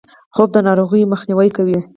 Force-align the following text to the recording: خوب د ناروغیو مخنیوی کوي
خوب 0.35 0.49
د 0.55 0.57
ناروغیو 0.67 1.11
مخنیوی 1.13 1.49
کوي 1.57 1.79